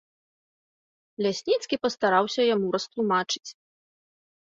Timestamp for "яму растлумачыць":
2.53-3.47